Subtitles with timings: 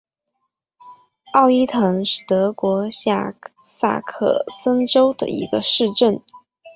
[1.33, 6.23] 奥伊滕是德国下萨克森州的一个市镇。